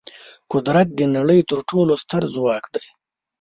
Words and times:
قدرت 0.51 0.87
د 0.93 1.01
نړۍ 1.15 1.39
تر 1.49 1.59
ټولو 1.69 1.93
ستر 2.03 2.23
ځواک 2.35 2.65
دی. 2.73 2.85